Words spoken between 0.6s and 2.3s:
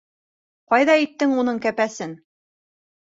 Ҡайҙа иттең уның кәпәсен?